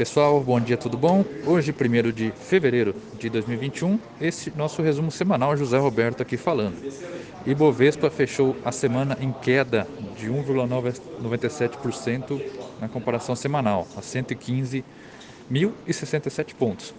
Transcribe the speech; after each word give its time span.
Pessoal, 0.00 0.40
bom 0.40 0.58
dia, 0.58 0.78
tudo 0.78 0.96
bom? 0.96 1.22
Hoje, 1.44 1.74
1 1.78 2.10
de 2.10 2.30
fevereiro 2.30 2.94
de 3.18 3.28
2021, 3.28 4.00
esse 4.18 4.50
nosso 4.56 4.80
resumo 4.80 5.10
semanal, 5.10 5.54
José 5.58 5.76
Roberto 5.76 6.22
aqui 6.22 6.38
falando. 6.38 6.78
Ibovespa 7.44 8.08
fechou 8.08 8.56
a 8.64 8.72
semana 8.72 9.18
em 9.20 9.30
queda 9.30 9.86
de 10.16 10.30
1,97% 10.30 12.42
na 12.80 12.88
comparação 12.88 13.36
semanal, 13.36 13.86
a 13.94 14.00
115.067 14.00 16.54
pontos. 16.54 16.94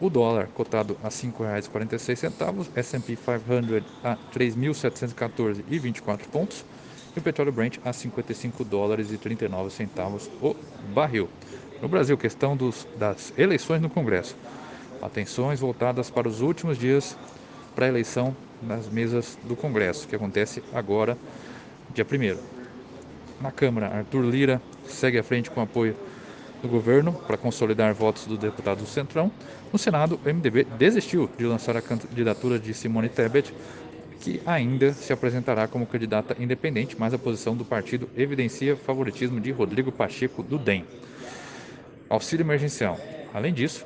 O 0.00 0.08
dólar 0.08 0.46
cotado 0.54 0.96
a 1.02 1.08
R$ 1.08 1.14
5,46, 1.14 2.68
S&P 2.76 3.16
500 3.16 3.82
a 4.04 4.16
3.714,24 4.32 6.18
pontos 6.30 6.64
e 7.16 7.18
o 7.18 7.22
petróleo 7.22 7.50
Brent 7.50 7.78
a 7.84 7.92
55 7.92 8.62
dólares 8.62 9.10
e 9.10 9.16
39 9.16 9.70
centavos 9.70 10.30
o 10.42 10.54
barril. 10.94 11.28
No 11.80 11.88
Brasil, 11.88 12.16
questão 12.16 12.56
dos, 12.56 12.86
das 12.98 13.32
eleições 13.38 13.80
no 13.80 13.88
Congresso. 13.88 14.36
Atenções 15.00 15.60
voltadas 15.60 16.10
para 16.10 16.28
os 16.28 16.40
últimos 16.40 16.78
dias 16.78 17.16
para 17.74 17.86
a 17.86 17.88
eleição 17.88 18.36
nas 18.62 18.88
mesas 18.88 19.38
do 19.44 19.54
Congresso, 19.54 20.08
que 20.08 20.16
acontece 20.16 20.62
agora, 20.72 21.16
dia 21.92 22.04
1 22.04 22.38
Na 23.40 23.50
Câmara, 23.50 23.88
Arthur 23.88 24.22
Lira 24.22 24.62
segue 24.86 25.18
à 25.18 25.22
frente 25.22 25.50
com 25.50 25.60
apoio 25.60 25.94
do 26.62 26.68
governo 26.68 27.12
para 27.12 27.36
consolidar 27.36 27.92
votos 27.92 28.26
do 28.26 28.36
deputado 28.38 28.78
do 28.78 28.86
Centrão. 28.86 29.30
No 29.70 29.78
Senado, 29.78 30.18
o 30.24 30.28
MDB 30.28 30.64
desistiu 30.78 31.28
de 31.36 31.44
lançar 31.44 31.76
a 31.76 31.82
candidatura 31.82 32.58
de 32.58 32.72
Simone 32.72 33.10
Tebet, 33.10 33.52
que 34.20 34.40
ainda 34.46 34.92
se 34.92 35.12
apresentará 35.12 35.68
como 35.68 35.86
candidata 35.86 36.36
independente, 36.38 36.96
mas 36.98 37.14
a 37.14 37.18
posição 37.18 37.56
do 37.56 37.64
partido 37.64 38.08
evidencia 38.16 38.76
favoritismo 38.76 39.40
de 39.40 39.50
Rodrigo 39.50 39.92
Pacheco 39.92 40.42
do 40.42 40.58
DEM. 40.58 40.84
Auxílio 42.08 42.44
emergencial. 42.44 42.98
Além 43.34 43.52
disso, 43.52 43.84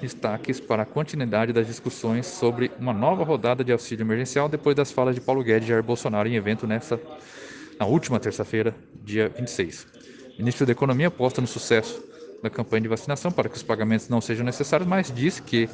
destaques 0.00 0.58
para 0.58 0.82
a 0.82 0.86
continuidade 0.86 1.52
das 1.52 1.66
discussões 1.66 2.26
sobre 2.26 2.70
uma 2.78 2.92
nova 2.92 3.22
rodada 3.22 3.62
de 3.62 3.70
auxílio 3.70 4.02
emergencial 4.02 4.48
depois 4.48 4.74
das 4.74 4.90
falas 4.90 5.14
de 5.14 5.20
Paulo 5.20 5.44
Guedes 5.44 5.66
e 5.66 5.68
Jair 5.68 5.82
Bolsonaro 5.82 6.28
em 6.28 6.34
evento 6.34 6.66
nessa, 6.66 6.98
na 7.78 7.86
última 7.86 8.18
terça-feira, 8.18 8.74
dia 9.04 9.28
26. 9.28 9.86
O 10.34 10.38
ministro 10.38 10.64
da 10.64 10.72
Economia 10.72 11.08
aposta 11.08 11.40
no 11.40 11.46
sucesso 11.46 12.02
da 12.42 12.48
campanha 12.48 12.82
de 12.82 12.88
vacinação 12.88 13.30
para 13.30 13.48
que 13.48 13.56
os 13.56 13.62
pagamentos 13.62 14.08
não 14.08 14.20
sejam 14.20 14.44
necessários, 14.44 14.88
mas 14.88 15.12
diz 15.14 15.38
que, 15.38 15.68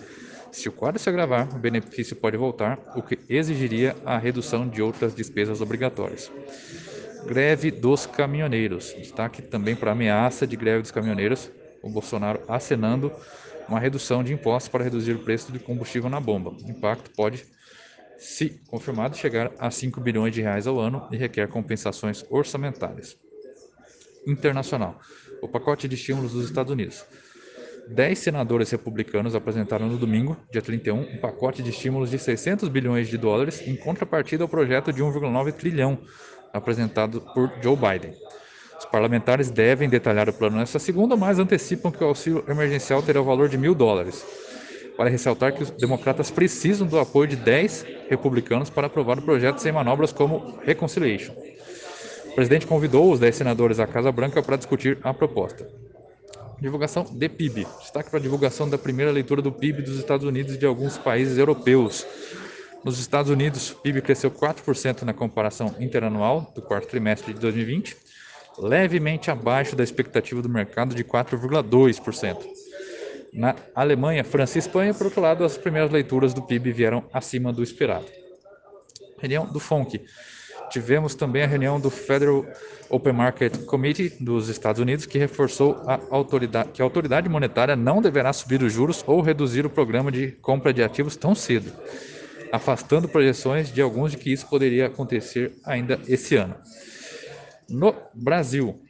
se 0.51 0.69
o 0.69 0.73
quadro 0.73 1.01
se 1.01 1.09
agravar, 1.09 1.55
o 1.55 1.59
benefício 1.59 2.17
pode 2.17 2.37
voltar, 2.37 2.79
o 2.97 3.03
que 3.03 3.19
exigiria 3.29 3.97
a 4.05 4.19
redução 4.19 4.69
de 4.69 4.81
outras 4.81 5.15
despesas 5.15 5.61
obrigatórias. 5.61 6.31
Greve 7.27 7.71
dos 7.71 8.07
caminhoneiros. 8.07 8.95
Destaque 8.97 9.43
também 9.43 9.75
para 9.75 9.91
a 9.91 9.93
ameaça 9.93 10.47
de 10.47 10.57
greve 10.57 10.83
dos 10.83 10.91
caminhoneiros. 10.91 11.51
O 11.83 11.91
Bolsonaro 11.91 12.41
acenando 12.49 13.13
uma 13.69 13.81
redução 13.81 14.23
de 14.23 14.33
impostos 14.33 14.69
para 14.69 14.85
reduzir 14.85 15.13
o 15.13 15.19
preço 15.19 15.51
do 15.51 15.59
combustível 15.59 16.09
na 16.09 16.21
bomba. 16.21 16.51
O 16.51 16.71
impacto 16.71 17.11
pode, 17.11 17.45
se 18.19 18.61
confirmado, 18.69 19.17
chegar 19.17 19.51
a 19.59 19.71
5 19.71 20.01
bilhões 20.01 20.33
de 20.33 20.41
reais 20.41 20.67
ao 20.67 20.79
ano 20.79 21.09
e 21.11 21.17
requer 21.17 21.49
compensações 21.49 22.25
orçamentárias. 22.31 23.17
Internacional. 24.27 25.01
O 25.43 25.49
pacote 25.49 25.89
de 25.89 25.97
estímulos 25.97 26.33
dos 26.33 26.45
Estados 26.45 26.73
Unidos. 26.73 27.05
Dez 27.89 28.19
senadores 28.19 28.71
republicanos 28.71 29.35
apresentaram 29.35 29.87
no 29.87 29.97
domingo, 29.97 30.37
dia 30.51 30.61
31, 30.61 31.01
um 31.01 31.17
pacote 31.19 31.63
de 31.63 31.71
estímulos 31.71 32.11
de 32.11 32.19
600 32.19 32.69
bilhões 32.69 33.09
de 33.09 33.17
dólares 33.17 33.63
em 33.67 33.77
contrapartida 33.77 34.43
ao 34.43 34.49
projeto 34.49 34.93
de 34.93 35.03
1,9 35.03 35.53
trilhão 35.53 35.99
apresentado 36.53 37.21
por 37.33 37.53
Joe 37.63 37.77
Biden. 37.77 38.13
Os 38.79 38.87
parlamentares 38.87 39.51
devem 39.51 39.89
detalhar 39.89 40.29
o 40.29 40.33
plano 40.33 40.57
nesta 40.57 40.81
segunda, 40.81 41.17
mas 41.17 41.39
antecipam 41.39 41.93
que 41.93 42.03
o 42.03 42.09
auxílio 42.09 42.45
emergencial 42.49 43.03
terá 43.03 43.21
o 43.21 43.25
valor 43.25 43.49
de 43.49 43.57
mil 43.57 43.75
dólares. 43.75 44.25
Para 44.97 45.09
ressaltar 45.09 45.53
que 45.53 45.63
os 45.63 45.71
democratas 45.71 46.31
precisam 46.31 46.87
do 46.87 46.99
apoio 46.99 47.29
de 47.29 47.37
10 47.37 47.87
republicanos 48.09 48.69
para 48.69 48.89
aprovar 48.89 49.19
o 49.19 49.23
projeto 49.23 49.59
sem 49.59 49.71
manobras 49.71 50.13
como 50.13 50.59
Reconciliation. 50.65 51.35
O 52.31 52.35
presidente 52.35 52.67
convidou 52.67 53.13
os 53.13 53.21
10 53.21 53.37
senadores 53.37 53.79
à 53.79 53.87
Casa 53.87 54.11
Branca 54.11 54.43
para 54.43 54.57
discutir 54.57 54.99
a 55.03 55.15
proposta. 55.15 55.76
Divulgação 56.61 57.05
de 57.05 57.29
PIB. 57.29 57.67
Destaque 57.81 58.09
para 58.09 58.19
a 58.19 58.23
divulgação 58.23 58.69
da 58.69 58.79
primeira 58.79 59.13
leitura 59.13 59.43
do 59.43 59.53
PIB 59.53 59.83
dos 59.83 59.99
Estados 59.99 60.27
Unidos 60.27 60.55
e 60.55 60.59
de 60.59 60.65
alguns 60.65 60.97
países 60.97 61.37
europeus. 61.37 62.07
Nos 62.83 62.99
Estados 62.99 63.31
Unidos, 63.31 63.73
o 63.73 63.77
PIB 63.77 64.01
cresceu 64.01 64.31
4% 64.31 65.03
na 65.03 65.13
comparação 65.13 65.75
interanual 65.79 66.51
do 66.55 66.63
quarto 66.63 66.89
trimestre 66.89 67.35
de 67.35 67.41
2020, 67.41 67.97
levemente 68.59 69.31
abaixo 69.31 69.77
da 69.77 69.85
expectativa 69.85 70.41
do 70.41 70.49
mercado 70.49 70.95
de 70.95 71.05
4,2%. 71.05 72.39
Na 73.33 73.55
Alemanha, 73.75 74.25
França 74.25 74.57
e 74.57 74.61
Espanha, 74.61 74.95
por 74.95 75.07
outro 75.07 75.21
lado, 75.21 75.45
as 75.45 75.59
primeiras 75.59 75.91
leituras 75.91 76.33
do 76.33 76.41
PIB 76.41 76.73
vieram 76.73 77.05
acima 77.13 77.53
do 77.53 77.63
esperado. 77.63 78.07
Reunião 79.19 79.47
do 79.47 79.61
FONC. 79.61 80.03
Tivemos 80.71 81.15
também 81.15 81.43
a 81.43 81.47
reunião 81.47 81.81
do 81.81 81.91
Federal 81.91 82.45
Open 82.89 83.13
Market 83.13 83.65
Committee 83.65 84.13
dos 84.21 84.49
Estados 84.49 84.81
Unidos, 84.81 85.07
que 85.07 85.19
reforçou 85.19 85.83
a 85.87 86.01
autoridade, 86.11 86.71
que 86.71 86.83
a 86.83 86.85
autoridade 86.85 87.29
monetária 87.29 87.77
não 87.77 88.03
deverá 88.03 88.33
subir 88.33 88.63
os 88.63 88.73
juros 88.73 89.05
ou 89.07 89.21
reduzir 89.21 89.65
o 89.65 89.71
programa 89.71 90.11
de 90.11 90.33
compra 90.33 90.73
de 90.73 90.83
ativos 90.83 91.17
tão 91.17 91.35
cedo 91.35 91.73
afastando 92.53 93.09
projeções 93.09 93.73
de 93.73 93.81
alguns 93.81 94.13
de 94.13 94.19
que 94.19 94.33
isso 94.33 94.49
poderia 94.49 94.87
acontecer 94.87 95.57
ainda 95.65 96.01
esse 96.07 96.37
ano. 96.37 96.57
No 97.69 97.95
Brasil, 98.15 98.83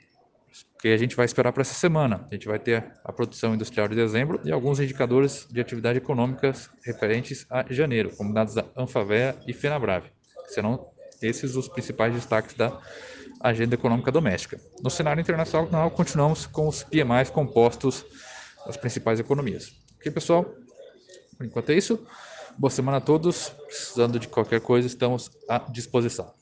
que 0.81 0.89
a 0.89 0.97
gente 0.97 1.17
vai 1.17 1.25
esperar 1.25 1.53
para 1.53 1.63
essa 1.63 1.75
semana, 1.75 2.27
a 2.31 2.35
gente 2.35 2.47
vai 2.47 2.59
ter 2.59 2.85
a 3.05 3.13
produção 3.13 3.55
industrial 3.55 3.89
de 3.89 3.95
dezembro 3.95 4.41
e 4.45 4.53
alguns 4.53 4.79
indicadores 4.79 5.47
de 5.51 5.61
atividade 5.61 5.99
econômica 5.99 6.53
referentes 6.85 7.47
a 7.51 7.65
janeiro, 7.73 8.15
como 8.17 8.33
dados 8.33 8.55
da 8.55 8.65
Anfavea 8.77 9.37
e 9.47 9.53
Fenabrave, 9.53 10.11
que 10.47 10.53
serão 10.53 10.89
esses 11.23 11.57
os 11.57 11.69
principais 11.69 12.15
destaques 12.15 12.55
da 12.55 12.81
agenda 13.41 13.75
econômica 13.75 14.11
doméstica. 14.11 14.61
No 14.83 14.91
cenário 14.91 15.21
internacional, 15.21 15.91
continuamos 15.91 16.47
com 16.47 16.69
os 16.69 16.83
PMIs 16.83 17.31
compostos 17.31 18.05
das 18.67 18.77
principais 18.77 19.21
economias. 19.21 19.73
Ok, 19.97 20.11
pessoal? 20.11 20.45
Por 21.37 21.47
enquanto 21.47 21.71
é 21.71 21.75
isso. 21.75 22.05
Boa 22.59 22.71
semana 22.71 22.99
a 22.99 23.01
todos. 23.01 23.51
Precisando 23.67 24.19
de 24.19 24.29
qualquer 24.29 24.61
coisa, 24.61 24.87
estamos 24.87 25.31
à 25.49 25.59
disposição. 25.59 26.33